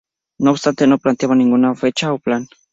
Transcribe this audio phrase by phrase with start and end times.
[0.39, 2.47] No obstante, no planteaba ninguna fecha o plan.